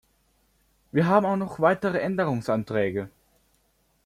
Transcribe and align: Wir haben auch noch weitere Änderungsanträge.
Wir 0.91 1.05
haben 1.05 1.27
auch 1.27 1.35
noch 1.35 1.59
weitere 1.59 1.99
Änderungsanträge. 1.99 3.11